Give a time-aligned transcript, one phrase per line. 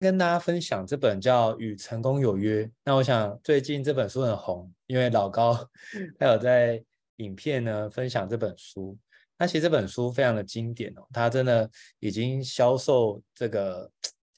[0.00, 2.64] 跟大家分享这本叫《与成功有约》。
[2.82, 5.52] 那我想最近这本书很红，因为老高
[6.18, 6.82] 还有在
[7.16, 8.96] 影片呢分享这本书。
[9.38, 13.90] 那其实这本书非常的经典哦，它真的已经销售这个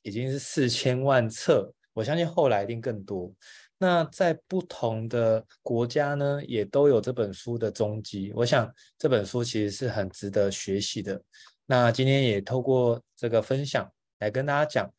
[0.03, 3.33] 已经是四千万册，我相信后来一定更多。
[3.79, 8.33] 那在不同的国家呢，也都有这本书的踪迹。
[8.35, 8.69] 我想
[8.99, 11.23] 这本书其实是很值得学习的。
[11.67, 13.89] 那今天也透过这个分享
[14.19, 14.93] 来跟大家讲，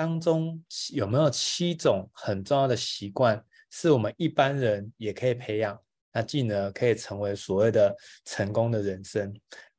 [0.00, 0.64] 当中
[0.94, 5.78] 有没有七种很重要的习惯，是我们一般人也可以培养，
[6.10, 9.30] 那进而可以成为所谓的成功的人生。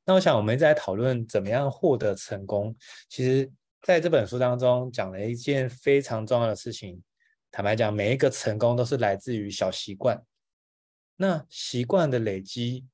[0.06, 2.76] 那我想我们在讨论怎么样获得成功，
[3.10, 7.02] 其实在这本书当中讲了一件非常重要的事情。
[7.50, 10.24] 坦白讲，每一个成功都是来自于小习惯。
[11.16, 12.86] 那习惯的累积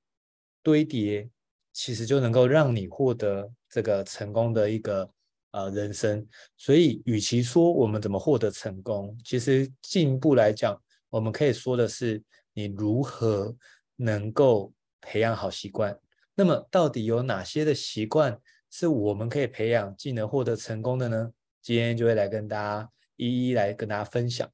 [0.64, 1.30] 堆叠，
[1.74, 5.12] 其实就能够让你获得这个成功的一个
[5.52, 6.26] 呃人生。
[6.58, 10.80] 所以，与其说我们怎么获得成功，其实进一步来讲，
[11.10, 12.22] 我们可以说的是
[12.54, 13.56] 你如何
[13.96, 15.98] 能够培养好习惯。
[16.36, 18.40] 那么，到底有哪些的习惯
[18.70, 21.32] 是我们可以培养既能获得成功的呢？
[21.62, 22.90] 今天就会来跟大家。
[23.20, 24.48] 一一来跟大家分享。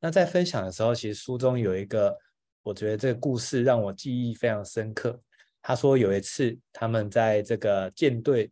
[0.00, 2.16] 那在分享的时候，其实书中有一个，
[2.62, 5.20] 我觉得这个故事让我记忆非常深刻。
[5.60, 8.50] 他说有一次他们在这个舰队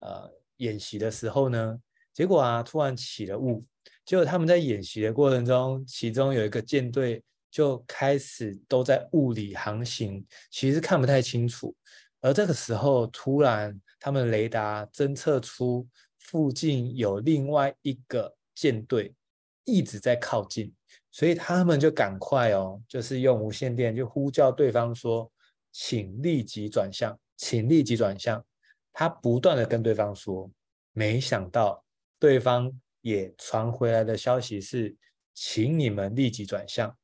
[0.00, 1.78] 呃演习的时候呢，
[2.12, 3.64] 结果啊突然起了雾，
[4.04, 11.74] 结果他们在演习的过程中，其中有一个舰队就开始都在雾里航行，其实看不太清楚。
[12.20, 15.86] 而这个时候，突然他们雷达侦测出
[16.18, 18.34] 附近有另外一个。
[18.56, 19.12] 舰队
[19.64, 20.72] 一直在靠近，
[21.10, 25.28] 所以他们就赶快哦，就是用无线电就呼叫对方说
[25.74, 28.40] ：“请立即转向，请立即转向。”
[28.94, 30.50] 他不断的跟对方说，
[30.92, 31.84] 没想到
[32.18, 34.96] 对方也传回来的消息是
[35.34, 36.96] ：“请你们立即转向。”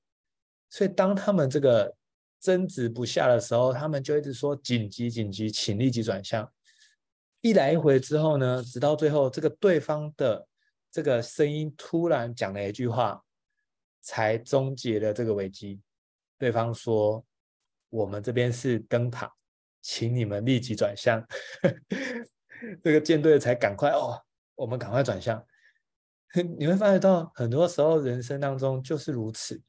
[0.71, 1.95] 所以当他们这个
[2.41, 6.51] 争执不下的时候，他们就一直说：“紧急，紧急，请立即转向。”
[7.43, 10.47] 一来一回之后呢，直到最后这个对方的。
[10.93, 13.23] 这个声音突然讲了一句话，
[14.01, 15.81] 才终结了这个危机。
[16.37, 17.25] 对方说
[17.91, 19.33] ：“我们这边是灯塔，
[19.81, 21.25] 请你们立即转向。
[22.83, 24.21] ”这个舰队才赶快哦，
[24.55, 25.45] 我们赶快转向。
[26.59, 29.61] 你会发觉到，很多时候人生当中就是如此。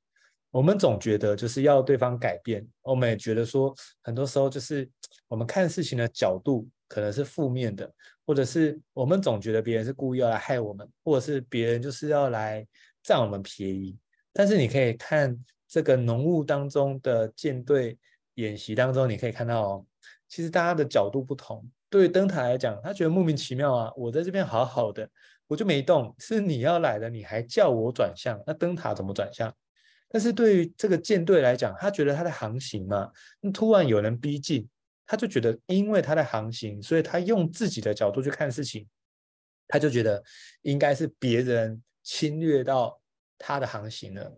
[0.52, 3.74] 我们总觉得就是要对方改变，我们也觉得说，
[4.04, 4.90] 很多时候就是
[5.28, 7.92] 我们看事情的角度可能是负面的。
[8.24, 12.66] 或者是我们总觉得别人是故意要来害我们，或者是别人就是要来
[13.04, 13.98] 占我们便宜。
[14.32, 17.98] 但是你可以看这个浓雾当中的舰队
[18.36, 19.86] 演习当中，你可以看到哦，
[20.28, 21.68] 其实大家的角度不同。
[21.90, 25.10] 对于灯塔来讲，他觉得莫名其妙啊，我在这边好好的，
[25.48, 29.54] 我就没动，是你要来的，你还叫我转向，那灯塔怎么转向？
[30.10, 34.68] 但是对于这个舰队来讲，他觉得他在航行嘛，那突然有人逼近。
[35.04, 38.88] 他就觉得，因为他在航行，所以他用自己的角度去看事情，
[39.68, 40.24] 他就觉得
[40.62, 42.98] 应该是别人侵略到
[43.38, 44.34] 他的航行了。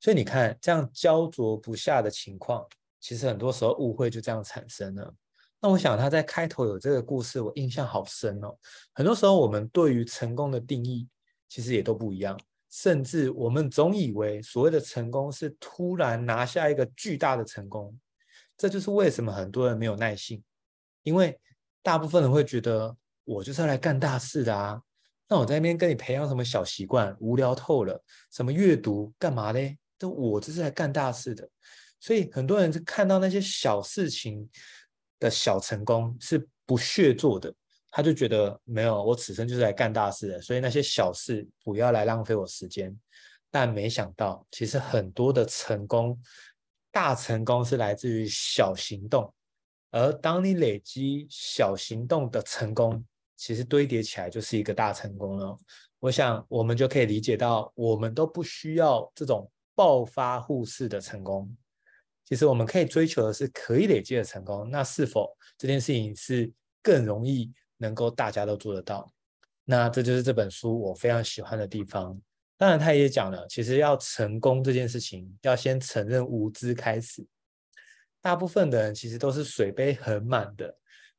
[0.00, 2.66] 所以你看，这样焦灼不下的情况，
[3.04, 5.14] 其实很多时候误会就这样产生了。
[5.60, 8.56] 那我想他在开头有这个故事，我印象好深哦。
[8.94, 11.06] 很多时候我们对于成功的定义
[11.46, 17.94] 其实也都不一样，甚至我们总以为所谓的成功是突然拿下一个巨大的成功。
[18.56, 20.42] 这就是为什么很多人没有耐性，
[21.02, 21.38] 因为
[21.82, 24.80] 大部分人会觉得我就是要来干大事的啊。
[25.28, 28.02] 那我在那边跟你培养什么小习惯，无聊透了。
[28.32, 29.76] 什么阅读干嘛嘞？
[29.98, 31.46] 都我这是来干大事的。
[32.04, 34.46] 所以很多人是看到那些小事情
[35.18, 37.50] 的小成功是不屑做的，
[37.90, 40.42] 他就觉得没有，我此生就是来干大事的。
[40.42, 42.94] 所以那些小事不要来浪费我时间。
[43.50, 46.20] 但没想到，其实很多的成功。
[46.92, 49.32] 大成功是来自于小行动，
[49.90, 53.02] 而当你累积小行动的成功，
[53.34, 55.56] 其实堆叠起来就是一个大成功了。
[56.00, 61.56] 我想我们就可以理解到，我们都不需要这种暴发户式的成功。
[62.24, 64.68] 其实我们可以追求的是可以累积的成功。
[64.70, 66.50] 那是否这件事情是
[66.82, 69.12] 更容易能够大家都做得到？
[69.64, 72.20] 那这就是这本书我非常喜欢的地方。
[72.56, 77.26] 当然，他也讲了，其实要成功这件事情，要先承认无知开始。
[78.20, 80.74] 大部分的人其实都是水杯很满的，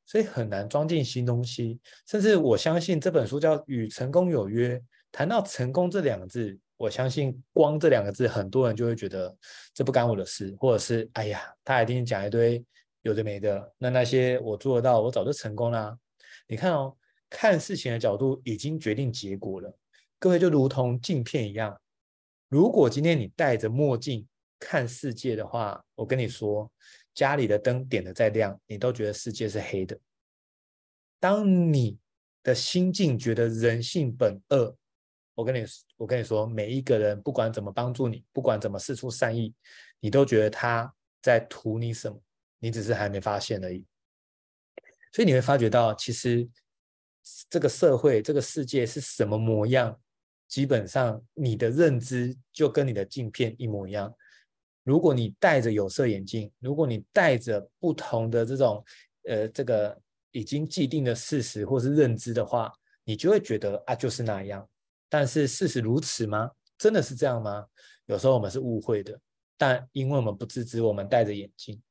[0.06, 1.80] 所以很难装进新东西。
[2.07, 4.78] 甚至我相信这本书叫《与成功有约》，
[5.12, 9.36] 谈到成功这两个字，我相信光这两个字，很多人就会觉得
[9.74, 12.63] 这不干我的事，或者是哎呀，他一定讲一堆
[13.01, 13.74] 有的没的。
[13.77, 15.98] 那那些我做得到，我早就成功啦。
[16.48, 16.95] 你看哦，
[17.30, 19.77] 看事情的角度已经决定结果了。
[20.19, 21.80] 各位就如同镜片一样，
[22.50, 24.28] 如果今天你戴着墨镜
[24.60, 26.71] 看世界的话，我跟你说，
[27.13, 29.98] 家里的灯点的再亮，你都觉得世界是黑的。
[31.19, 31.98] 当你
[32.44, 34.75] 的心境觉得人性本恶，
[35.35, 35.65] 我跟你
[35.97, 39.53] 我跟你说，每一个人不管怎么帮助你，不管怎么释出善意，
[39.99, 40.91] 你都觉得他
[41.21, 42.19] 在图你什么，
[42.59, 43.85] 你只是还没发现而已。
[45.11, 46.47] 所以你会发觉到，其实
[47.49, 49.99] 这个社会、这个世界是什么模样，
[50.47, 54.13] 基本上你的认知就跟你的镜片一模一样。
[54.83, 58.85] 如果你戴着有色眼镜，如果你戴着不同的这种
[59.27, 59.99] 呃这个
[60.31, 62.71] 已经既定的事实或是认知的话，
[63.03, 64.69] 你就会觉得啊就是那样。
[65.10, 66.52] 但是事实如此吗？
[66.78, 67.66] 真的是这样吗？
[68.06, 69.19] 有时候我们是误会的，
[69.57, 71.81] 但因为我们不自知，我们戴着眼镜。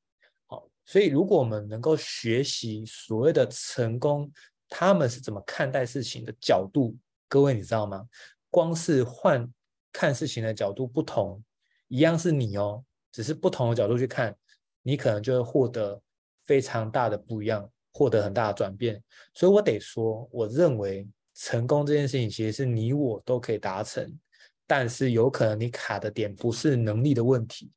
[0.47, 4.31] 好所以，如果我们能够学习所谓的成功，
[4.69, 6.97] 他们是怎么看待事情的角度，
[7.29, 8.07] 各位你知道吗？
[8.51, 9.51] 光是换
[9.93, 11.43] 看事情的角度不同，
[11.89, 14.37] 一样是你哦，只是不同的角度去看，
[14.83, 16.01] 你可能就会获得
[16.45, 19.03] 非常大的不一样，获得很大的转变。
[19.33, 24.19] 所以我得说，我认为成功这件事情其实是你我都可以达成，
[24.67, 27.71] 但是有可能你卡的点不是能力的问题。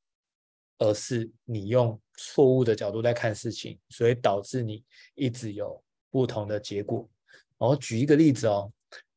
[0.79, 7.09] 而是你用错误的角度在看事情，所以导致你一直有不同的结果。
[7.57, 8.71] 我举一个例子哦，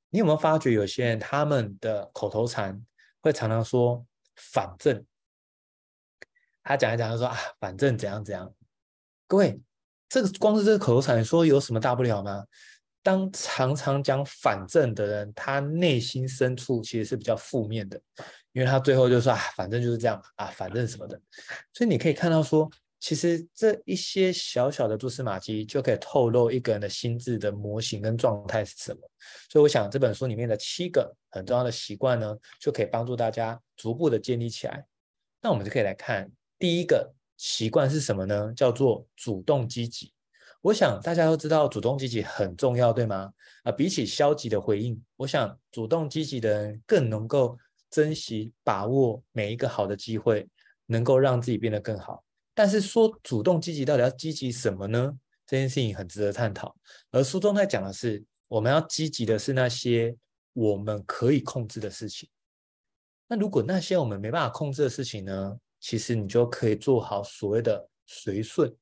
[0.09, 2.83] 你有没有发觉有些人他们的口头禅
[3.21, 4.03] 会常常说
[4.37, 5.05] “反正”，
[6.65, 8.51] 他讲一讲就说啊，反正怎样怎样。
[9.27, 9.61] 各位，
[10.09, 12.43] 这个光是这个口头禅说有什么大不了吗？
[13.03, 18.01] 当常常讲反正的人，他内心深处其实是比较负面的。
[18.53, 21.21] 因为他最后就说啊，反正就是这样啊，反正什么的，
[21.73, 22.69] 所以你可以看到说，
[22.99, 29.01] 其实这一些小小的蛛丝马迹就可以透露一个人的心智的模型跟状态是什么。
[29.49, 34.85] 所以我想这本书里面的七个很重要的习惯呢，就可以帮助大家逐步的建立起来。
[35.41, 38.53] 那我们就可以来看第一个习惯是什么呢？
[38.57, 40.13] 叫做主动积极。
[40.61, 43.33] 我想大家都知道主动积极很重要，对吗？
[43.63, 47.59] 啊，比起消极的回应，我想主动积极的人更能够。
[47.91, 50.49] 珍惜把握每一个好的机会，
[50.87, 52.23] 能够让自己变得更好。
[52.55, 55.13] 但是说主动积极到底要积极什么呢？
[55.45, 56.73] 这件事情很值得探讨。
[57.11, 60.17] 而书中在讲的是，我们要积极的是那些
[60.53, 62.29] 我们可以控制的事情。
[63.27, 65.59] 那如果那些我们没办法控制的事情呢？
[65.81, 68.73] 其实你就可以做好所谓的随顺。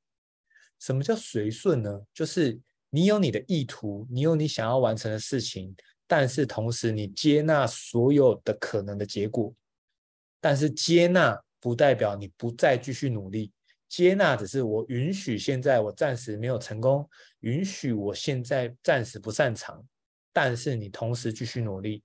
[0.78, 2.00] 什么叫随顺呢？
[2.12, 2.58] 就是
[2.90, 5.75] 你有你的意图，你有你想要完成的事情。
[6.10, 9.52] 但是同时，你接纳所有的可能的结果，
[10.40, 13.52] 但是接纳不代表你不再继续努力。
[13.90, 17.06] 接纳只是我允许现在我暂时没有成功，
[17.40, 19.84] 允许我现在暂时不擅长，
[20.32, 22.02] 但是你同时继续努力。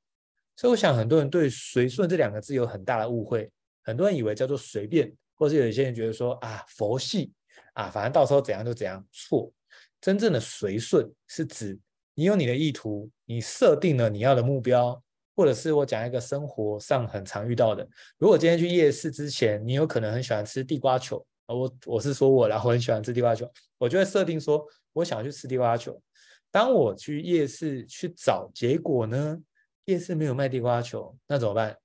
[0.57, 3.49] 所以我想很多人对“随顺”这两个字有很大的误会，
[3.83, 7.31] 很多人以为叫做随便，或是有一些人觉得说啊佛系
[7.73, 9.05] 啊，反正到时候怎样就怎样。
[9.11, 9.51] 错，
[9.99, 11.79] 真正的随顺是指。
[12.15, 15.01] 你有你的意图，你设定了你要的目标，
[15.35, 17.83] 或者是我讲一个生活上很常遇到的，
[18.19, 25.99] 如果今天去夜市之前，你有可能很喜欢吃地瓜球，我我是说我啦，我很喜欢吃地瓜球，我就会设定说我想去吃地瓜球。
[26.51, 29.41] 当我去夜市去找，结果呢，
[29.85, 31.75] 夜市没有卖地瓜球，那怎么办？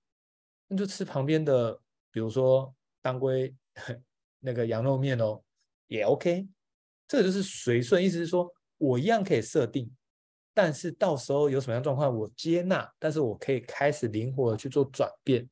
[0.67, 1.73] 那就吃旁边的，
[2.13, 3.55] 比如说当归
[4.41, 5.41] 那个羊肉面哦，
[5.89, 6.47] 也 OK。
[7.09, 9.91] 这就是随顺，意思是说我一样可以设定。
[10.55, 15.49] 但是到时候有什么样状况，我接纳，但是我可以开始灵活的去做转变，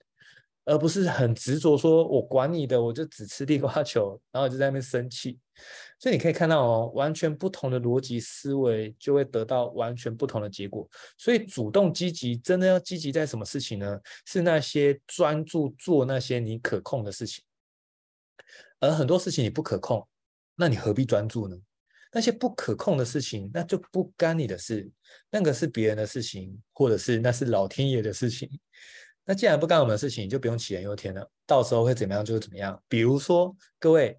[0.65, 5.39] 而不是很执着说，我管你的，我就只吃地瓜球，然后就在那边生气。
[5.99, 10.87] 所以你可以看到哦，完全不同的逻辑思维就会得到完全不同的结果。
[11.17, 13.99] 所以主动积极，真的要积极在什么事情呢？
[14.27, 17.45] 是那些专注做那些你可控的事情，
[18.81, 20.07] 而很多事情你不可控，
[20.57, 21.57] 那你何必专注呢？
[22.13, 24.91] 那些不可控的事情，那就不干你的事，
[25.31, 28.49] 那个是别人的事情，或者是那是老天爷的事情。
[29.25, 31.31] 那既然不干我们的事情，就不用杞人忧天了。
[31.45, 32.81] 到时候会怎么样就怎么样。
[32.89, 34.19] 比如说，各位，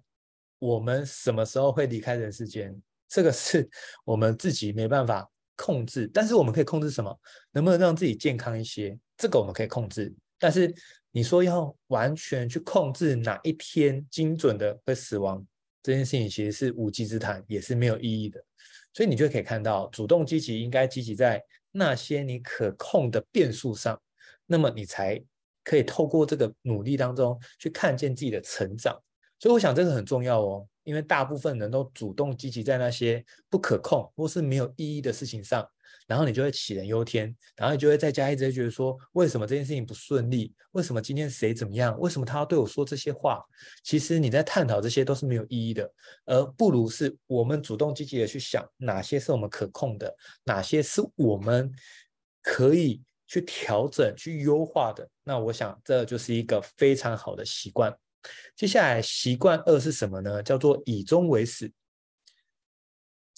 [0.60, 2.80] 我们什么时候会离开人世间？
[3.08, 3.68] 这个是
[4.04, 7.18] 我们自己没办法控制，但是我们可以控制什么？
[7.52, 8.96] 能不能让自己健康一些？
[9.16, 10.14] 这个我们可以控制。
[10.38, 10.72] 但是
[11.10, 15.44] 你说要完全去控制哪一天精准的会死亡？
[15.82, 18.44] 这件事情其实是无稽之谈，也是没有意义的，
[18.92, 24.00] 所以你就可以看到，主动积极应该积极在那些你可控的变数上，
[24.46, 25.22] 那么你才
[25.62, 28.98] 可以透过这个努力当中去看见自己的成长。
[29.38, 35.64] 所以我想这个很重要哦，因为大部分人都主动积极在那些不可控或是没有意义的事情上，
[36.08, 40.54] 然后你就会杞人忧天，然后你就会在家一直觉得说，为什么这件事情不顺利？
[40.72, 41.96] 为什么今天谁怎么样？
[42.00, 43.44] 为什么他要对我说这些话？
[43.84, 45.92] 其实你在探讨这些都是没有意义的，
[46.24, 50.12] 而不如是我们主动积极的去想，哪些是我们可控的，
[50.44, 51.70] 哪些是我们
[52.42, 55.06] 可以去调整、去优化的。
[55.22, 57.94] 那我想这就是一个非常好的习惯。
[58.56, 60.42] 接下来习惯二是什么呢？
[60.42, 61.70] 叫做以终为始。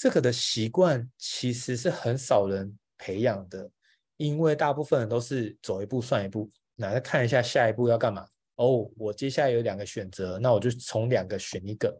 [0.00, 3.71] 这个的习惯其实是很少人培养的，
[4.16, 8.26] 因为大部分人都是走一步算一步，那再看一下下一步要干嘛。
[8.57, 11.95] 哦，我接下来有两个选择，那我就从两个选一个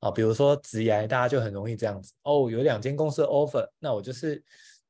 [0.00, 0.10] 啊。
[0.10, 2.12] 比如说职涯，大家就很容易这样子。
[2.24, 4.42] 哦，有两间公司 offer，那我就是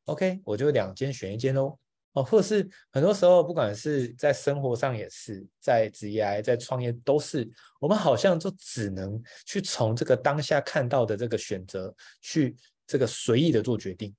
[0.07, 1.79] OK，我就两间选一间喽。
[2.15, 7.49] 哦，或者是很多时候，不管是在生活上也是，在职业、在创业都是，
[7.81, 12.55] 我们好像就只能去从这个当下看到的这个选择，去
[12.87, 14.15] 这个随意的做决定。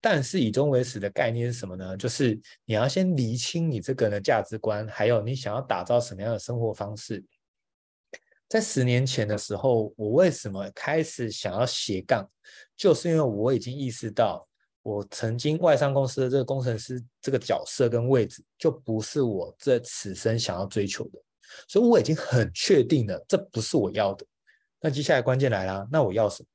[0.00, 1.96] 但是以终为始的概念是什么呢？
[1.96, 7.24] 就是你要先厘清你这个人的价值观，还有你想要打造什么样的生活方式。
[8.48, 12.28] 在十年前的时候，我为什么开始想要斜杠，
[12.76, 14.48] 就是因为我已经意识到。
[14.86, 21.20] 我曾经外商公司的这个工程师这个角色跟位置，就不是我这此生想要追求的，
[21.66, 24.24] 所以我已经很确定了，这不是我要的。
[24.80, 26.48] 那接下来关键来了，那我要什么？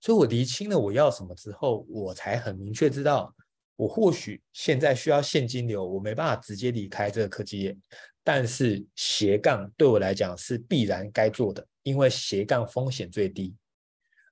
[0.00, 3.30] 所以我厘清了我要什么之后，我才很明确知道，
[3.76, 7.76] 我或许现在需要现金流，我没办法直接离开这个科技业，
[8.24, 13.54] 但是斜杠对我来讲是必然该做的，因为斜杠风险最低，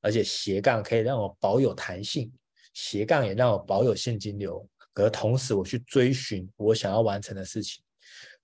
[0.00, 2.32] 而且斜杠可以让我保有弹性。
[2.74, 7.82] 斜杠也让我保有现金流，可同时我去追寻我想要完成的事情。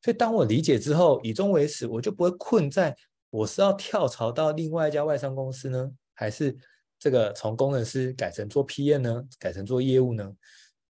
[0.02, 2.96] 所以当我理解之后，以终为始，我就不会困在
[3.28, 6.56] 我是要跳槽到另外一家外商公司呢，还是
[6.98, 10.32] 这个从工程师改成做 PM 呢，改成做业务呢？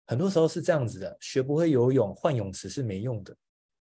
[0.06, 3.36] 很多时候是这样子的，学不会游泳，换泳池是没用的。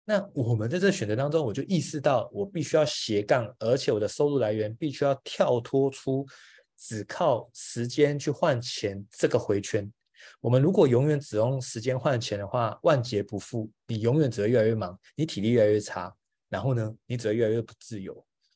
[0.06, 6.26] 那我们在这选择当中，我就意识到我必须要斜杠，而且我的收入来源必须要跳脱出。
[6.82, 9.88] 只靠时间去换钱，这个回圈，
[10.40, 13.70] 我们如果永远只用时间换钱的话，万劫不复。
[13.86, 16.12] 你永远只会越来越忙，你体力越来越差，
[16.50, 18.14] 然后呢，你只会越来越不自由。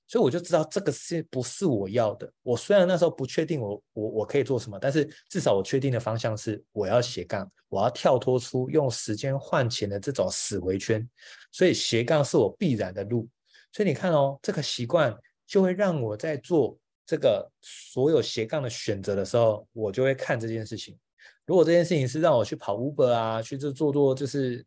[0.08, 2.32] 所以我就知道这个是不是我要的。
[2.42, 11.08] 我虽然那时候不确定我我我可以做什么，但是至少我确定的方向是我要斜杠，我要跳脱出用时间换钱的这种死回圈。
[11.52, 13.30] 所以斜杠是我必然的路。
[13.72, 15.16] 所以你看哦，这个习惯
[15.46, 16.76] 就会让我在做。
[17.06, 20.98] 这个所有斜杠的选择的时候，我就会看这件事情。
[21.46, 24.66] 如果这件事情是让我去跑 Uber 啊，去这做做就是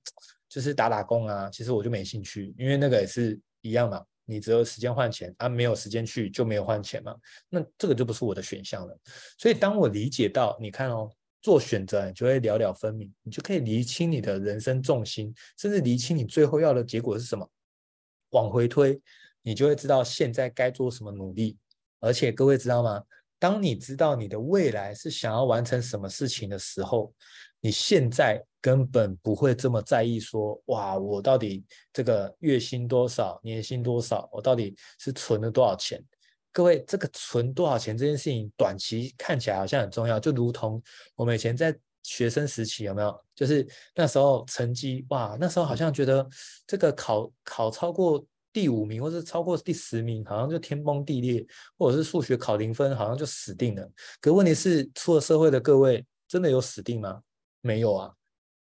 [0.49, 7.17] 就是打打工啊，其实我就没兴趣，因为那个也是一样嘛，你只有时间换钱啊，没有时间去就没有换钱嘛，
[7.49, 8.97] 那这个就不是我的选项了。
[9.37, 11.11] 所以当我理解到，你看哦，
[11.43, 17.51] 做选择你就会了了分明，你就可以厘清你的人生重心，甚至厘清你最后要的结果是什么。
[18.31, 19.01] 往回推，
[19.43, 21.57] 你就会知道现在该做什么努力。
[22.01, 23.03] 而且各位知道吗？
[23.41, 27.15] 当你知道你的未来是想要完成什么事情的时候，
[27.61, 36.05] 你现在根本不会这么在意说，哇，我到底这个月薪多少，年薪多少，我到底是存了多少钱？
[36.51, 40.83] 各位，这个存多少钱这件事情，短期看起来好像很重要，就如同
[41.15, 43.25] 我们以前在学生时期有没有？
[43.37, 43.65] 就是
[43.95, 46.29] 那时候成绩，哇，那时候好像觉得
[46.67, 48.27] 这个考考超过。
[48.53, 53.91] 第五名，或是超过第十名，好像就天崩地裂；或者是数学考零分，好像就死定了。
[54.21, 57.21] 可问题是，出了社会的各位，真的有死定吗？
[57.61, 58.13] 没有啊。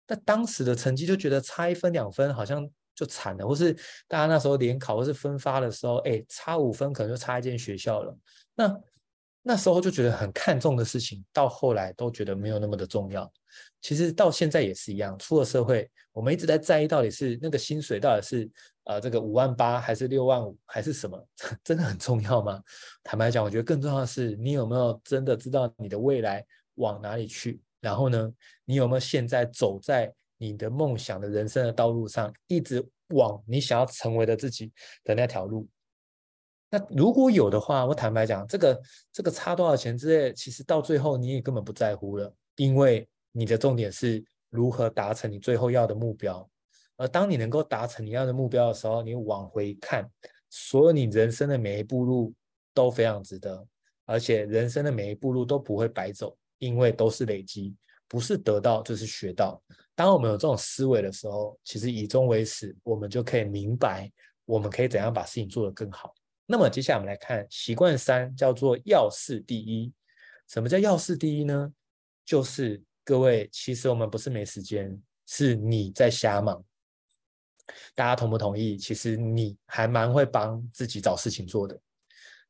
[0.08, 3.74] 那当时的成绩就觉得差一分两分，好像就惨了；或是
[4.08, 8.18] 大家那时候联考或是分发的时候，哎，差五分可能就差一间学校了。
[8.56, 8.78] 那
[9.44, 13.32] 那时候就觉得很看重的事情，到后来都觉得没有那么的重要。
[13.82, 18.50] 其实到现在也是一样，出了社会，我们一直在在意到底是那个薪水到底是
[18.84, 21.28] 呃这个五万八还是六万五还是什么，
[21.64, 22.62] 真的很重要吗？
[23.04, 26.46] 坦白讲，我觉得更重要的是你有没有真的知道你的未来
[26.76, 28.32] 往哪里去，然后呢，
[28.64, 34.72] 你有没有现在走在你的梦想的人生的道路上，一直往你想要成为的自己
[35.04, 35.68] 的那条路。
[36.74, 46.50] 那如果有的话，我坦白讲，这个这个差多少钱之类，其实到最后你也根本不在乎了，因为你的重点是如何达成你最后要的目标。
[46.96, 50.10] 而当你能够达成你要的目标的时候，你往回看，
[50.50, 52.34] 所有你人生的每一步路
[52.74, 53.68] 都非常值得，
[54.06, 57.76] 而且人生的每一步路都不会白走，因为都是累积，
[58.08, 59.62] 不是得到就是学到。
[59.94, 64.10] 当我们有这种思维的时候，其实以终为始，我们就可以明白，
[64.46, 66.14] 我们可以怎样把事情做得更好。
[66.46, 69.92] 那么接下来我们来看习惯三，叫做要事第一。
[70.48, 71.72] 什么叫要事第一呢？
[72.26, 76.64] 就是各位，其实我们不是没时间，是你在瞎忙。
[77.96, 78.76] 大家同不同意？
[78.78, 81.80] 其实你还蛮会帮自己找事情做的。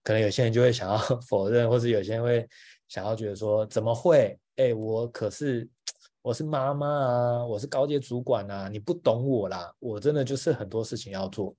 [0.03, 0.98] 可能有些人就会想要
[1.29, 2.48] 否认，或者有些人会
[2.88, 4.36] 想要觉得说：怎么会？
[4.55, 5.69] 哎，我可是
[6.24, 9.71] 我是妈妈啊，我是高阶主管啊，你不懂我啦。
[9.77, 11.55] 我真的就是很多事情要做。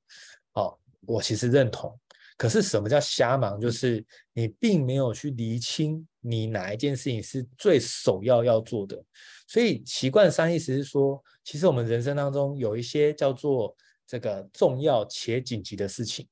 [0.55, 1.97] 哦，我其实认同。
[2.43, 3.61] 可是什么叫瞎忙？
[3.61, 9.01] 就是你并没有去厘清你哪一件事情是最首要要做的。
[9.47, 13.73] 所以习惯三意思是说，其实我们人生当中有一些叫做
[14.05, 16.29] 这个重要且紧急的事情，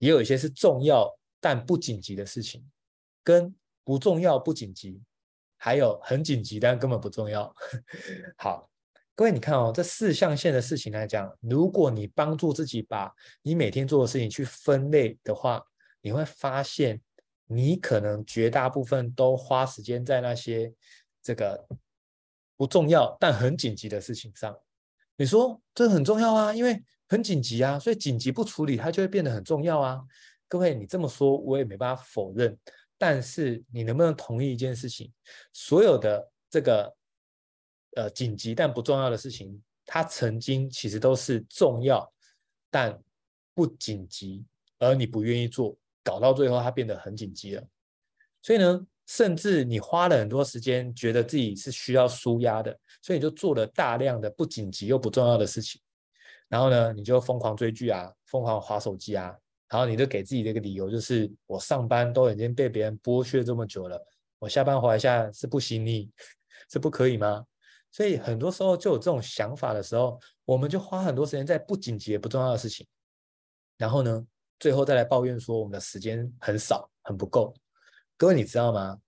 [0.00, 2.62] 也有一些是重要但不紧急的事情，
[3.24, 5.00] 跟不重要不紧急，
[5.56, 7.50] 还有很紧急但根本不重要。
[8.36, 8.68] 好。
[9.18, 15.60] 各位，你看哦，这四象限的事情来讲，如果你帮助自己把你每天做的事情去分类的话，
[16.00, 17.00] 你会发现，
[17.48, 20.72] 你可能绝大部分都花时间在那些
[21.20, 21.66] 这个
[22.56, 24.56] 不重要但很紧急的事情上。
[25.16, 30.00] 你说这很重要啊，因为很紧急啊，所以紧急不处理，它就会变得很重要啊。
[30.46, 32.56] 各位，你这么说，我也没办法否认。
[32.96, 35.12] 但是你能不能同意一件事情？
[35.52, 36.96] 所有的这个。
[37.96, 42.10] 呃，紧急但不重要的事情，它曾经其实都是重要
[42.70, 42.98] 但
[43.54, 44.44] 不紧急，
[44.78, 47.64] 而你不愿意做，搞到最后它变得很紧急了。
[48.42, 55.80] 所以呢，甚至你花了很多时间，觉得自己是需要舒压的，所以你就做了大量的不紧急又不重要的事情。
[56.48, 59.34] 然后呢，你就疯狂追剧啊，疯狂滑手机啊，
[59.68, 64.02] 然后你就给自己的一个理由，就是我上班都已经被别人剥削这么久了，
[64.38, 66.10] 我下班回来一下是不行，你
[66.70, 67.44] 是不可以吗？
[67.90, 72.86] 所以很多时候就有这种想法的时候，我们就花很多时间在不紧急也不重要的事情，
[73.76, 74.26] 然后呢，
[74.58, 77.54] 最后再来抱怨说我们的时间很少，很不够。
[78.16, 78.98] 各位你知道吗？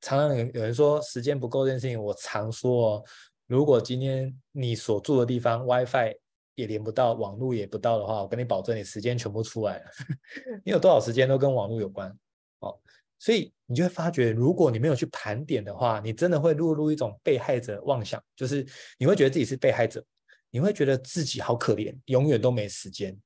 [0.00, 3.04] 常常有有人说时间不够这件事情，我常说哦，
[3.46, 6.14] 如果今天你所住的地方 WiFi
[6.56, 9.84] 也连不到，网络也不到的话，我跟你保证，你时间全部出来了。
[10.64, 12.10] 你有多少时间都跟网络有关
[12.58, 12.78] 哦。
[13.18, 18.66] 所以你就会发觉，如果你没有去盘点的话，你真的会落入一种被害者妄想，就是
[18.98, 20.04] 你会觉得自己是被害者，
[20.50, 23.18] 你会觉得自己好可怜，永远都没时间。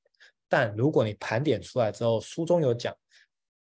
[0.47, 2.95] 但如果你盘点出来之后，书中有讲，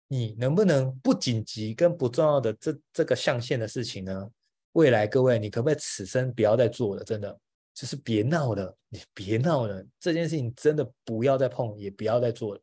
[0.07, 4.29] 你能不能不紧急跟不重要的这这个象限的事情呢？
[4.73, 7.03] 未来各位，你可不可以此生不要再做了？
[7.03, 7.35] 真的
[7.73, 12.61] 就是别闹了，你别闹了，这件事情真的不要再碰，也不要再做了。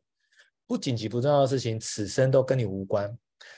[0.65, 3.13] 不紧急不重要的事情，此生都跟你无关。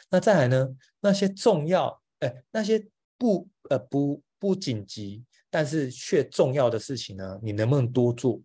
[0.09, 0.75] 那再来呢？
[0.99, 7.39] 那些重要，哎，那些不呃不不紧急，但是却重要的事情呢？
[7.41, 8.41] 你能不能多做？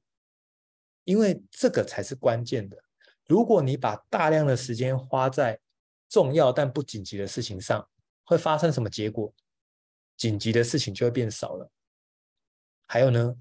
[1.04, 2.76] 因为这个才是关键的。
[3.26, 5.58] 如果你把大量的时间花在
[6.08, 7.88] 重要但不紧急的事情上，
[8.24, 9.32] 会发生什么结果？
[10.16, 11.70] 紧急的事情就会变少了。
[12.86, 13.34] 还有呢，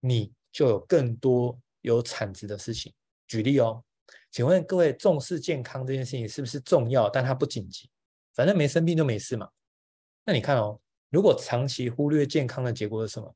[0.00, 2.92] 你就有更多有产值的事情。
[3.26, 3.84] 举例哦。
[4.36, 7.08] 请问各位，重视健康这件事情是不是重要？
[7.08, 7.88] 但它不紧急，
[8.34, 9.48] 反正没生病就没事嘛。
[10.26, 13.34] 那你看哦，如果长期忽略健康的结果是什么？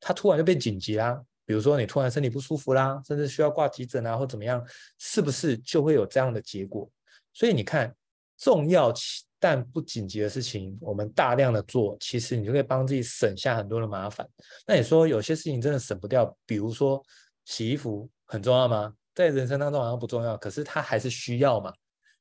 [0.00, 1.22] 它突然就变紧急啦。
[1.44, 6.90] 比如说你突然身体不舒服啦，甚至需要挂急诊啊，或怎么样，是不是就会有这样的结果？
[7.34, 7.94] 所以你看，
[8.38, 8.90] 重要
[9.38, 14.26] 但不紧急的事情，我们大量的做，其实你就可以帮自己省下很多的麻烦。
[14.66, 17.04] 那你说有些事情真的省不掉，比如说
[17.44, 18.94] 洗衣服很重要吗？
[19.14, 21.72] 在人生当中好像不重要，可是他还是需要嘛，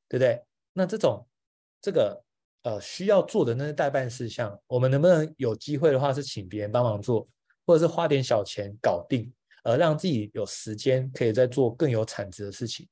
[0.07, 0.41] 对不对？
[0.73, 1.25] 那这种
[1.81, 2.23] 这个
[2.63, 7.27] 呃需要做的那些代办事项，我们能不能有机会的话是请别人帮忙做，
[7.65, 9.31] 或者是花点小钱搞定，
[9.63, 12.87] 而让自己有时间可以再做更有产值的事情？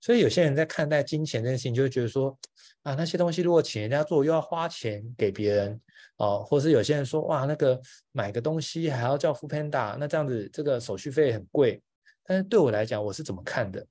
[0.00, 2.36] 所以有些人在看待金钱这件事情，就会觉得说
[2.82, 5.80] 啊，那些东西如果请人家做，又要花钱给别人
[6.16, 7.78] 哦，或是有些人说哇，那个
[8.12, 11.82] 买个东西还要叫付 Panda 那这样子这个手续费很贵。
[12.26, 13.86] 但是对我来讲，我是怎么看的？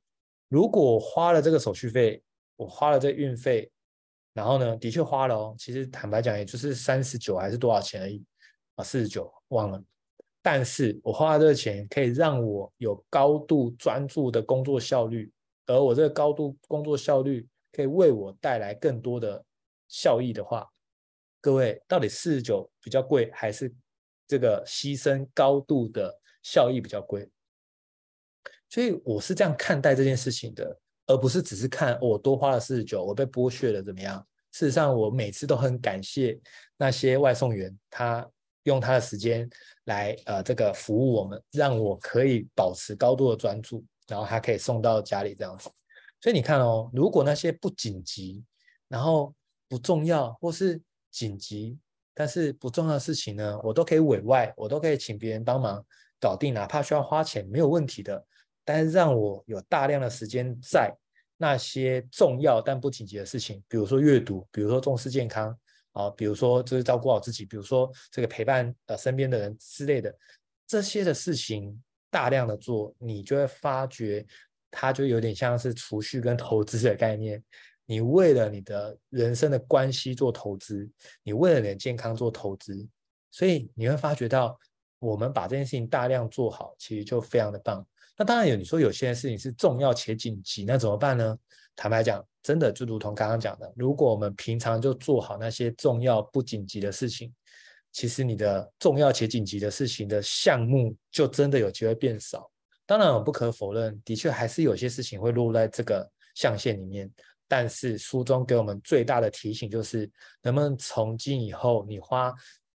[0.49, 2.21] 如果我花了这个手续费，
[2.57, 3.71] 我花了这个运费，
[4.33, 5.55] 然后呢，的确花了哦。
[5.57, 8.23] 其实坦白讲，也就是三十九还是多少钱而已
[8.75, 9.81] 啊，四十九忘了。
[10.41, 15.31] 但是我花了这个钱，可以让我有高度专注的工作效率，
[15.65, 19.43] 而我这个高度工作效率可以为我带来更多的
[19.87, 20.69] 效益的话，
[21.41, 23.73] 各位到底四十九比较贵，还是
[24.27, 27.27] 这个牺牲高度的效益比较贵？
[28.75, 34.19] 所以我是这样看待这件事情的，而不是只是看我多花了四十九，我被剥削了怎么样？
[34.51, 36.37] 事实上，我每次都很感谢
[36.75, 38.29] 那些外送员，他
[38.63, 39.49] 用他的时间
[39.85, 45.69] 来呃这个服务我们，让我可以保持高度的专注，然后他可以送到家里这样子。
[46.19, 48.43] 所以你看哦，如果那些不紧急，
[48.89, 49.33] 然后
[49.69, 51.79] 不重要或是紧急
[52.13, 55.81] 但是不重要的事情呢，我都可以委外，我都可以请别人帮忙
[56.19, 58.21] 搞定，哪怕需要花钱，没有问题的。
[58.65, 60.93] 但是让我有大量的时间在
[61.37, 65.57] 那些重要但不紧急的事情，比如说阅读，比如说重视健康
[65.91, 70.13] 啊，比如说就是照顾好自己，比如说这个陪伴呃身边的人之类的
[70.65, 74.25] 这些的事情，大量的做，你就会发觉
[74.71, 77.43] 它就有点像是储蓄跟投资的概念。
[77.85, 80.89] 你为了你的人生的关系做投资，
[81.21, 82.87] 你为了你的健康做投资，
[83.29, 84.57] 所以你会发觉到，
[84.97, 87.85] 我们把这件事情大量做好，其实就非常的棒。
[88.17, 91.37] 那当然有，你说有些事情是重要且紧急，那怎么办呢？
[91.75, 97.33] 坦白讲，真的就如同刚刚讲的，如果我们平常就做好那些重要不紧急的事情，
[97.91, 102.49] 其实你的重要且紧急的事情的项目就真的有机会变少。
[102.85, 107.11] 当然，我不可否认，的确还是有些事情会落在这个象限里面。
[107.47, 110.09] 但是书中给我们最大的提醒就是，
[110.41, 112.33] 能不能从今以后，你花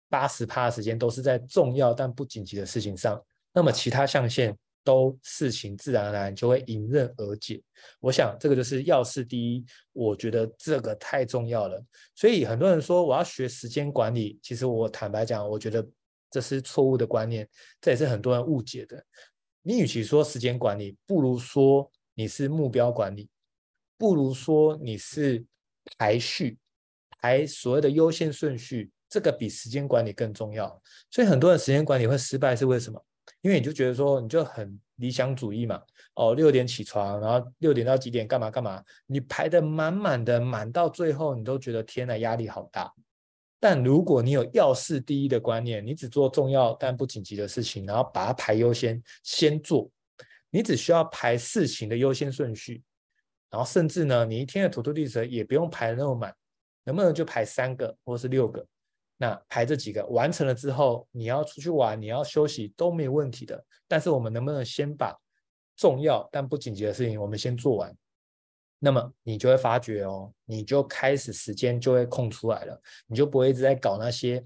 [0.09, 3.23] 八十趴的时间都是在重要但不紧急的事情上，
[3.53, 4.57] 那么其他象限。
[4.87, 7.61] 都事情自然而然就会迎刃而解。
[7.99, 11.85] 我想这个就是要事第一，我觉得这个太重要了。
[12.15, 15.85] 所以很多人说我要学时间管理，其实我坦白讲，我觉得
[16.31, 17.49] 这是错误的观念，
[17.81, 19.05] 这也是很多人误解的。
[19.63, 23.29] 你与其说时间管理，不如说你是目标管理，
[23.99, 25.45] 不如说你是
[25.99, 26.59] 排序，
[27.21, 30.81] 排所谓的优先顺序，这个比时间管理更重要。
[31.11, 33.05] 所以很多人时间管理会失败是为什么？
[33.47, 35.81] 因为你就觉得说你就很理想主义嘛，
[36.15, 42.93] 哦，六点起床，然后六点到几点干嘛干嘛，你排得满满的，满到最后你都觉得天呐，压力好大。
[43.61, 49.89] 但如果你有要事第一的观念，你只做重要但不紧急的事情，然后把它排优先，先做，
[50.51, 52.83] 你只需要排事情的优先顺序，
[53.49, 56.35] 然后甚至呢，你一天的 to-do list 也不用排那么满，
[56.83, 58.67] 能不能就排三个或是六个？
[59.19, 63.65] 那排这几个完成了之后，你要出去玩，你要休息都没有问题的。
[63.89, 65.19] 但是我们能不能先把
[65.75, 67.97] 重要但不紧急的事情我们先做完？
[68.79, 74.45] 那么你就会发觉哦，你就开始时间就会空出来了，你就不会一直在搞那些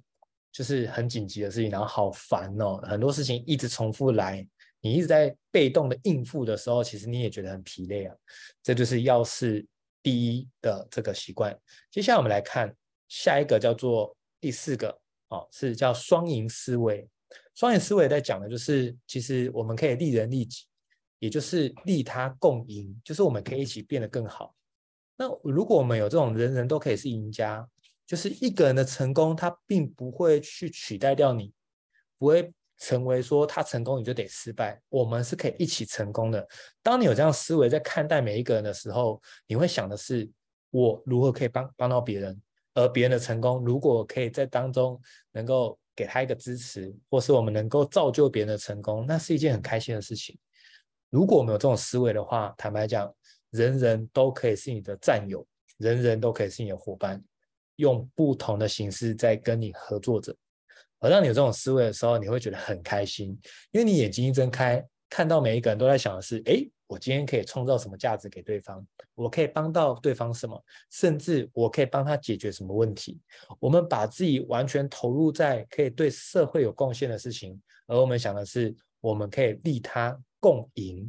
[0.53, 4.47] 就是很紧急的事情，然后好烦哦，很多事情一直重复来，
[4.81, 8.15] 你一直在被动的应付的时候，其实你也觉得很疲累啊。
[8.63, 9.67] 这就是要事
[10.01, 11.59] 第一的这个习惯。
[11.91, 12.73] 接下来我们来看
[13.09, 14.17] 下一个叫做。
[14.41, 14.99] 第四个
[15.29, 17.09] 哦，是叫双赢思维。
[17.55, 20.65] 双赢思维在讲的就是，其实我们可以利人利己，
[21.19, 24.55] 也就是利他共赢，就是我们可以一起变得更好。
[25.17, 27.69] 那如果我们有这种人人都可以是赢家，
[28.07, 31.53] 就是一个人的成功，他并不会去取代掉你，
[32.19, 34.81] 不会成为说他成功你就得失败。
[34.89, 36.49] 我们是可以一起成功的。
[36.83, 40.29] 当你有这样思维在看待每一个人的时候，你会想的是，
[40.71, 42.41] 我如何可以帮帮到别人。
[42.75, 45.01] 而别人的成功，如果可以在当中
[45.33, 50.39] 能够给他一个支持，或是我们能够造就别人的成功，那是一件很开心的事情。
[51.11, 53.13] 如果我们有这种思维的话，坦白讲，
[53.51, 55.45] 人人都可以是你的战友，
[55.79, 57.23] 人人都可以是你的伙伴，
[57.77, 60.35] 用不同的形式在跟你合作着。
[61.01, 63.37] 而当你有这种思维的时候，你会觉得很开心，
[63.73, 66.71] 因为你眼睛一睁开，看到每一个人都在想的是：诶。
[66.87, 68.85] 我今天可以创造什么价值给对方？
[69.15, 70.61] 我可以帮到对方什么？
[70.91, 73.21] 甚至我可以帮他解决什么问题？
[73.61, 81.09] 我们把自己完全投入在可以对社会有贡献的事情，而我们想的是，我们可以利他共赢。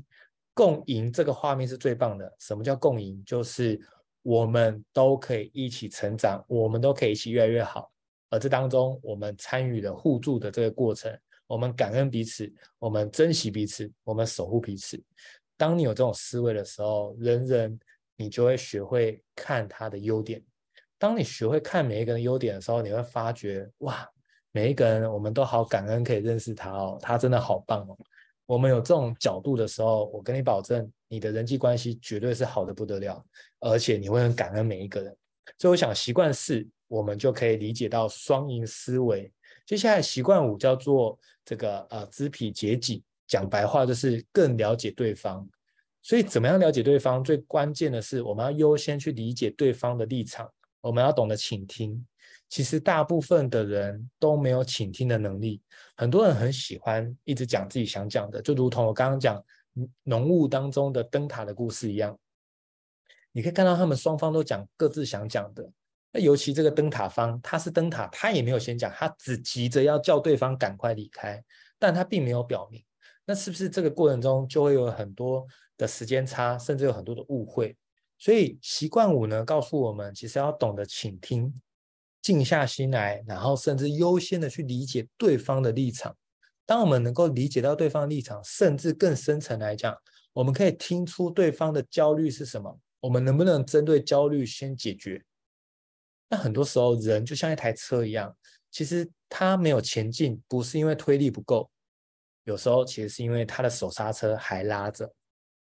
[0.53, 2.31] 共赢这个画面是最棒的。
[2.37, 3.19] 什么叫共赢？
[3.25, 3.81] 就是
[4.21, 7.91] 我们都可以一起成长，我们都可以一起越来越好。
[8.29, 11.11] 而这当中，我们参与了互助的这个过程，
[11.51, 14.97] 我们感恩彼此，我们珍惜彼此，我们守护彼此。
[15.57, 17.77] 当你有这种思维的时候，人人
[18.15, 20.41] 你就会学会看他的优点。
[20.97, 24.09] 当你学会看每一个人优点的时候，你会发觉哇，
[24.53, 27.97] 每一个人我们都好感恩可以认识他哦，他真的好棒哦。
[28.45, 33.21] 我们有这种角度的时候，我跟你保证，你的人际关系绝对是好的不得了，
[33.59, 35.13] 而且你会很感恩每一个人。
[35.57, 39.29] 所以我想习惯四，我们就可以理解到双赢思维。
[39.71, 43.01] 接下来习惯五叫做这个呃知彼解己。
[43.25, 45.47] 讲白话就是更了解对方，
[46.01, 47.23] 所以怎么样了解对方？
[47.23, 52.05] 最关键的是我们要优先去理解对方的立场，我们要懂得倾听。
[52.49, 55.61] 其实大部分的人都没有倾听的能力，
[55.95, 59.41] 很多人很喜欢一直讲自己想讲的，就如同我刚刚讲
[60.03, 62.19] 浓雾当中的灯塔的故事一样。
[63.31, 65.71] 你可以看到他们双方都讲各自想讲的，
[66.11, 71.41] 那尤其这个灯塔方，他是灯塔，他也没有先讲，他只急着要叫对方赶快离开，
[71.79, 72.83] 但他并没有表明。
[73.25, 75.45] 那是不是这个过程中就会有很多
[75.77, 77.77] 的时间差，甚至有很多的误会？
[78.17, 81.53] 所以习惯五呢，告诉我们，其实要懂得倾听，
[82.21, 86.15] 静下心来，然后甚至优先的去理解对方的立场。
[86.65, 89.95] 当我们能够理解到对方的立场，甚至更深层来讲，
[90.33, 95.23] 我们可以听出对方的焦虑是什么，我们能不能针对焦虑先解决？
[96.31, 98.33] 那很多时候，人就像一台车一样，
[98.71, 101.69] 其实他没有前进，不是因为推力不够，
[102.45, 105.13] 有时候其实是因为他的手刹车还拉着。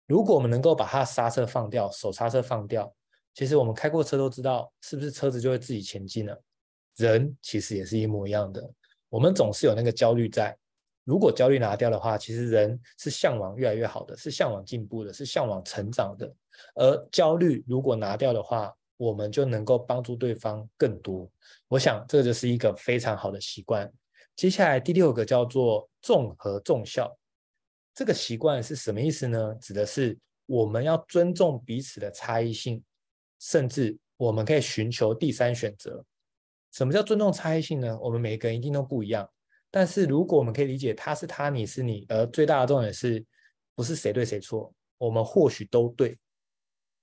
[0.07, 2.95] 如果我们能够把他的刹车放掉，手刹车放掉，
[3.35, 6.41] 其实我们开过车都知道，是不是车子就会自己前进了？
[6.95, 8.63] 人其实也是一模一样的，
[9.09, 10.57] 我们总是有那个焦虑在。
[11.05, 16.33] 如果焦虑拿掉的话，其实人是向往越来越好的，是向往进步的，是向往成长的。
[16.77, 21.27] 而焦虑如果拿掉的话，我们就能够帮助对方更多。
[21.69, 23.91] 我想这就是一个非常好的习惯。
[24.37, 27.11] 接下来第六个叫做重合重效，
[27.95, 29.55] 这个习惯是什么意思呢？
[29.55, 32.85] 指的是我们要尊重彼此的差异性，
[33.39, 36.05] 甚至我们可以寻求第三选择。
[36.71, 37.99] 什么叫尊重差异性呢？
[38.03, 39.27] 我们每个人一定都不一样，
[39.71, 43.25] 但是如果我们可以理解他是他，你是你，而最大的重点是
[43.75, 46.19] 不是谁对谁错，我们或许都对。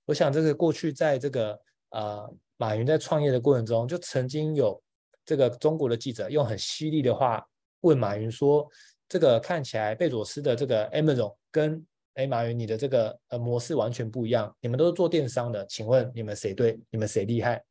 [0.04, 1.60] 我想这个过去在这个。
[1.90, 4.82] 呃，马云在创业的过程中，就曾经有
[5.24, 7.46] 这个中国的记者用很犀利的话
[7.80, 8.68] 问马云说
[9.08, 16.80] ：“这个看起来贝佐斯的这个 Amazon 跟哎马云你的这个呃模式完全不一样，你们都是做电商的，请问你们谁对？
[16.90, 17.64] 你们谁厉害？”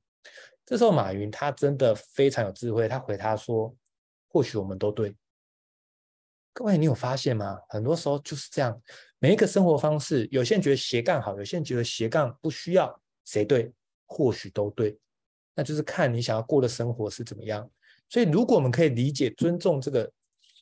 [0.66, 3.74] 这时候马云他真的非常有智慧，他回他说
[4.28, 5.16] ：“或许我们都对。”
[6.54, 7.60] 各位，你有发现吗？
[7.70, 8.82] 很多时候就是这样，
[9.20, 13.72] 每一个生活方式，有些人觉得斜杠好，有些人觉得斜杠不需要，谁对？
[14.08, 14.98] 或许都对，
[15.54, 17.70] 那就是看你想要过的生活是怎么样。
[18.10, 20.10] 所以，如果我们可以理解、尊重这个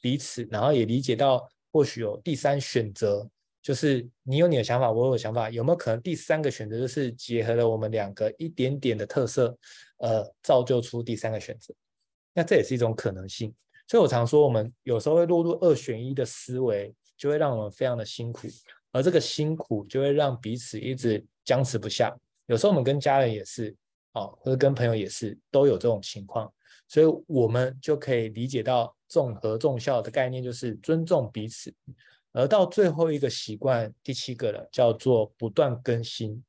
[0.02, 3.30] 彼此，然后也理解到或许有第三选择，
[3.62, 9.56] 就是你有你的想法，我有想法，有没有可能第三个选择就是结合了我们两个一点点的特色，
[9.98, 11.74] 呃，造就出第三个选择？
[12.34, 13.54] 那这也是一种可能性。
[13.88, 18.48] 所以我常说，我们有时候会落入二选一的思维，就会让我们非常的辛苦，
[18.92, 22.18] 而这个辛苦就会让彼此一直僵持不下。
[22.48, 23.76] 有时候我们跟家人也是，
[24.14, 26.52] 哦，或者跟朋友也是，都有这种情况，
[26.88, 31.74] 所以我们就可以理解到重和重效的概念，就是尊重彼此。
[32.32, 36.44] 而到最后一个习惯，第七个了，叫做不断更新。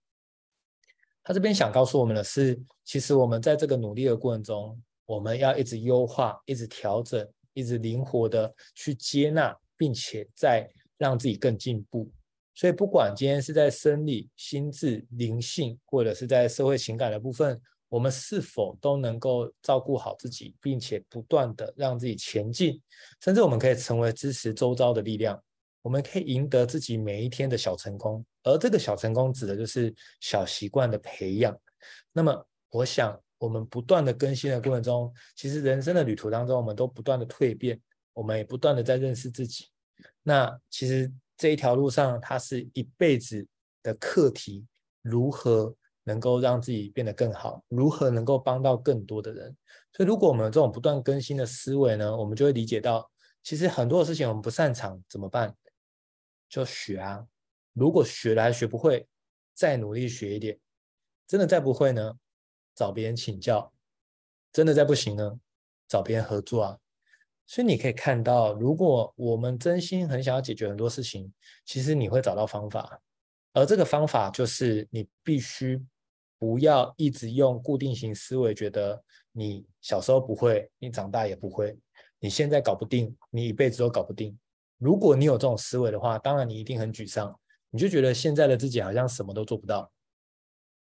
[1.22, 12.10] 他这边想告诉我们的是，其实我们在这个努力的过程中，我们要一直优化，一直调整，一直灵活的去接纳，并且再让自己更进步。
[12.56, 22.80] 所以，不管今天是在生理、心智、灵性，或者是在社会情感的部分，我们是否都能够照顾好自己，并且不断的让自己前进，
[23.20, 25.38] 甚至我们可以成为支持周遭的力量，
[25.82, 28.24] 我们可以赢得自己每一天的小成功。
[28.42, 31.54] 而这个小成功指的就是小习惯的培养。
[32.10, 37.78] 那么，我想我们不断的更新的过程中，其实人生的旅途当中，我们都不断的蜕变，
[38.14, 39.66] 我们也不断的在认识自己。
[40.22, 41.12] 那其实。
[41.36, 43.46] 这一条路上，它是一辈子
[43.82, 44.66] 的课题，
[45.02, 49.56] 如何能够让自己变得更好，如何能够帮到更多的人。
[49.92, 53.10] 所以，如果我们有这种不断更新的思维呢，我们就会理解到，
[53.42, 55.54] 其实很多的事情我们不擅长怎么办？
[56.48, 57.26] 就学啊。
[57.72, 59.06] 如果学了还学不会，
[59.52, 60.58] 再努力学一点。
[61.26, 62.14] 真的再不会呢，
[62.74, 63.72] 找别人请教。
[64.52, 65.38] 真的再不行呢，
[65.86, 66.78] 找别人合作啊。
[67.46, 71.32] 所以你可以看到，如果我们真心很想要解决很多事情，
[71.64, 73.00] 其实你会找到方法，
[73.52, 75.80] 而这个方法就是你必须
[76.38, 81.78] 不要一直用固定型思维，觉得你小时候不会，你长大也不会，
[82.18, 84.36] 你现在搞不定，你一辈子都搞不定。
[84.78, 87.34] 如果你有这种思维的话，当然你一定很沮丧，
[87.70, 89.90] 你就觉得现在的自己好像什么都做不到。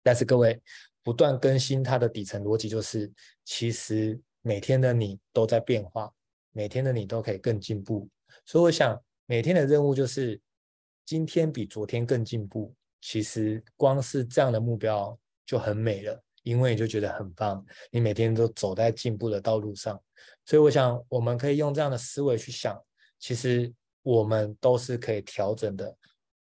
[0.02, 0.62] 但是各位，
[1.02, 3.12] 不断更新它的底层逻辑就是，
[3.44, 6.12] 其实每天的你都在变化。
[6.52, 8.08] 每天的你都可以更进步，
[8.44, 10.40] 所以我想每天的任务就是
[11.04, 12.74] 今天比昨天更进步。
[13.00, 20.00] 其实光是这样的目标就很美了，因为你就觉得很棒，你每天都走在进步的道路上。
[20.46, 22.80] 所以我想我们可以用这样的思维去想，
[23.18, 25.96] 其实我们都是可以调整的，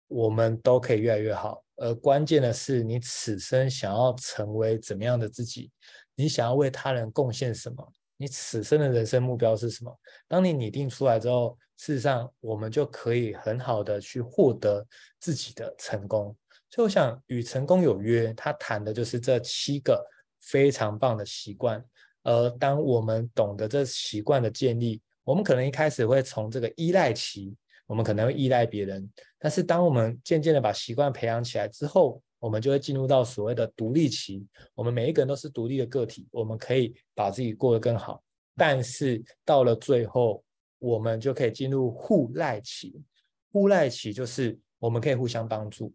[0.09, 1.63] 我们都可以越来越好。
[1.77, 5.71] 而关键的是你此生想要成为怎么样的自己，
[6.17, 7.93] 你想要为他人贡献什么。
[8.19, 9.99] 你此生的人生目标是什么？
[10.27, 14.87] 当你拟定出来之后，事实上我们就可以很好的去获得
[15.21, 16.37] 自己的成功。
[16.71, 20.05] 所以我想与成功有约，他谈的就是这七个
[20.41, 21.83] 非常棒的习惯。
[22.25, 29.09] 而当我们懂得这习惯的建立，我们可能一开始会从这个依赖期，我们可能会依赖别人。
[29.39, 34.47] 但是当我们渐渐的把习惯培养起来之后，我们就会进入到所谓的独立期。
[34.75, 38.23] 我们每一个人都是独立的个体，我们可以把自己过得更好。
[38.57, 40.43] 但是到了最后，
[40.79, 43.03] 我们就可以进入互赖期。
[43.51, 45.93] 互赖期就是我们可以互相帮助，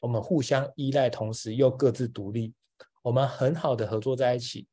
[0.00, 2.52] 我们互相依赖，同时又各自独立。
[3.02, 4.66] 我们很好的合作在一起，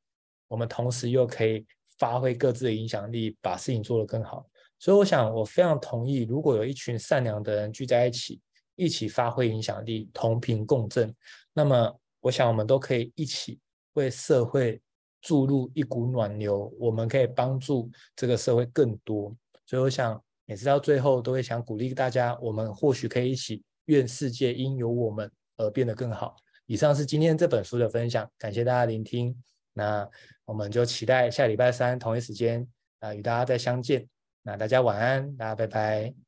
[0.47, 1.65] 我们同时又可以
[1.97, 4.45] 发挥各自的影响力，把事情做得更好。
[4.77, 8.39] 所以，我想我非常同意，如果有一群善良的人聚在一起，
[8.77, 11.13] 一起发挥影响力，同频共振，
[11.51, 13.59] 那么我想我们都可以一起
[13.93, 14.81] 为社会。
[15.19, 19.35] 注入一股暖流，我们可以帮助这个社会更多。
[19.65, 26.35] 所以我想，每次到最后都会想鼓励大家，我们或许可以一起，愿世界因有我们而变得更好。
[26.67, 29.35] 以上是今天这本书的分享，感谢大家聆听。
[29.73, 30.07] 那
[30.45, 32.65] 我们就期待下礼拜三同一时间
[32.99, 34.07] 啊，与大家再相见。
[34.43, 36.26] 那大家晚安，大家拜拜。